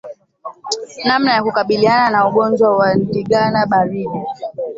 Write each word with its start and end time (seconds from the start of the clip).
Namna 1.07 1.33
ya 1.33 1.43
kukabiliana 1.43 2.09
na 2.09 2.27
ugonjwa 2.27 2.77
wa 2.77 2.95
ndigana 2.95 3.65
baridi 3.65 4.21